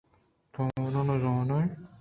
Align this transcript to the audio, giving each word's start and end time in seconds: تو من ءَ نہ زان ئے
تو 0.53 0.61
من 0.81 0.95
ءَ 1.01 1.07
نہ 1.07 1.15
زان 1.23 1.49
ئے 1.57 1.61